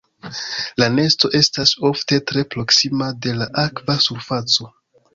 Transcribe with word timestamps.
La 0.83 0.87
nesto 0.93 1.31
estas 1.41 1.75
ofte 1.91 2.21
tre 2.33 2.47
proksima 2.57 3.13
de 3.27 3.39
la 3.43 3.53
akva 3.69 4.01
surfaco. 4.11 4.73